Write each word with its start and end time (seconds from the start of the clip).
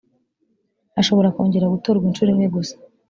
ashobora 0.99 1.33
kongera 1.35 1.73
gutorwa 1.73 2.05
inshuro 2.07 2.29
imwe 2.31 2.47
gusa 2.55 2.75